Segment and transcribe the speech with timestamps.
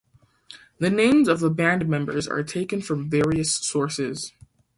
[0.79, 4.33] The names of the band members are taken from various sources.